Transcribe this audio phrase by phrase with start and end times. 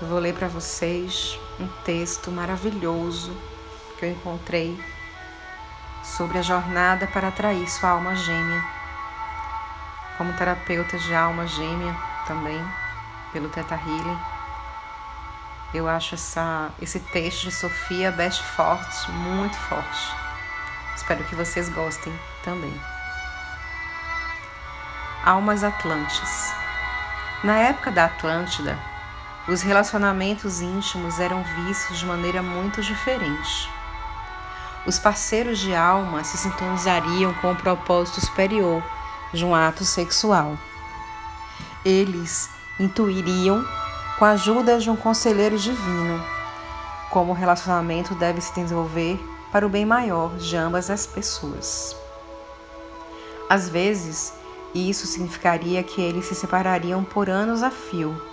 [0.00, 3.36] Eu vou ler para vocês um texto maravilhoso
[3.98, 4.82] que eu encontrei
[6.02, 8.64] sobre a jornada para atrair sua alma gêmea.
[10.16, 11.94] Como terapeuta de alma gêmea
[12.26, 12.64] também,
[13.30, 14.18] pelo Teta Healing,
[15.74, 20.14] eu acho essa, esse texto de Sofia Best forte, muito forte.
[20.96, 22.12] Espero que vocês gostem
[22.42, 22.72] também.
[25.26, 26.54] Almas Atlantes.
[27.44, 28.78] Na época da Atlântida,
[29.50, 33.68] os relacionamentos íntimos eram vistos de maneira muito diferente.
[34.86, 38.80] Os parceiros de alma se sintonizariam com o propósito superior
[39.32, 40.56] de um ato sexual.
[41.84, 42.48] Eles
[42.78, 43.64] intuiriam
[44.18, 46.24] com a ajuda de um conselheiro divino,
[47.10, 49.18] como o relacionamento deve se desenvolver
[49.50, 51.96] para o bem maior de ambas as pessoas.
[53.48, 54.32] Às vezes,
[54.72, 58.30] isso significaria que eles se separariam por anos a fio.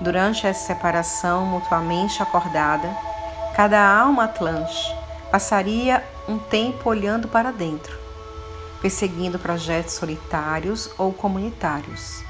[0.00, 2.94] Durante essa separação mutuamente acordada,
[3.54, 4.94] cada alma atlante
[5.30, 7.96] passaria um tempo olhando para dentro,
[8.82, 12.24] perseguindo projetos solitários ou comunitários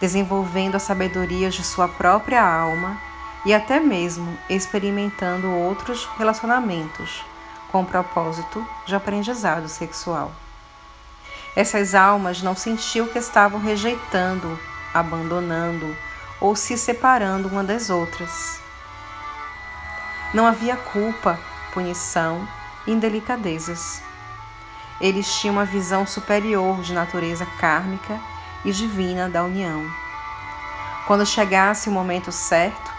[0.00, 3.00] desenvolvendo a sabedoria de sua própria alma
[3.44, 7.24] e até mesmo experimentando outros relacionamentos
[7.70, 10.32] com o propósito de aprendizado sexual.
[11.54, 14.58] Essas almas não sentiam que estavam rejeitando,
[14.92, 15.96] abandonando
[16.40, 18.60] ou se separando uma das outras.
[20.34, 21.38] Não havia culpa,
[21.72, 22.46] punição
[22.86, 24.02] indelicadezas.
[25.00, 28.20] Eles tinham uma visão superior de natureza kármica
[28.64, 29.84] e divina da união.
[31.06, 32.90] Quando chegasse o momento certo,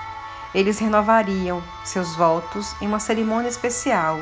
[0.53, 4.19] eles renovariam seus votos em uma cerimônia especial,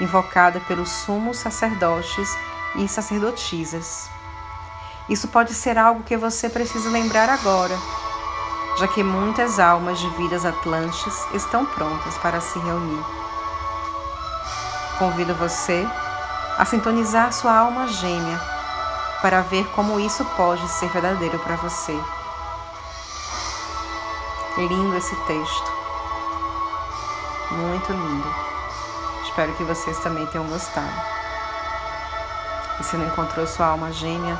[0.00, 2.36] invocada pelos sumos sacerdotes
[2.76, 4.10] e sacerdotisas.
[5.08, 7.76] Isso pode ser algo que você precisa lembrar agora,
[8.78, 13.04] já que muitas almas de vidas atlantes estão prontas para se reunir.
[14.98, 15.86] Convido você
[16.58, 18.40] a sintonizar sua alma gêmea
[19.22, 21.98] para ver como isso pode ser verdadeiro para você.
[24.56, 25.72] Lindo esse texto.
[27.50, 28.34] Muito lindo.
[29.22, 30.92] Espero que vocês também tenham gostado.
[32.80, 34.38] E se não encontrou sua alma gêmea,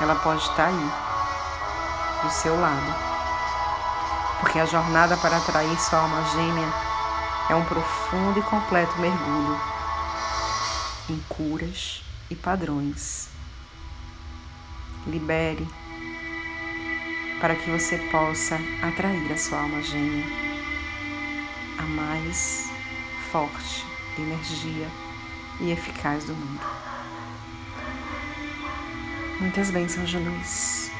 [0.00, 0.92] ela pode estar aí,
[2.24, 2.94] do seu lado.
[4.40, 6.72] Porque a jornada para atrair sua alma gêmea
[7.48, 9.60] é um profundo e completo mergulho
[11.08, 13.28] em curas e padrões.
[15.06, 15.68] Libere
[17.40, 20.24] para que você possa atrair a sua alma gêmea,
[21.78, 22.70] a mais
[23.30, 23.84] forte
[24.18, 24.88] energia
[25.60, 26.60] e eficaz do mundo.
[29.40, 30.93] Muitas bênçãos de luz.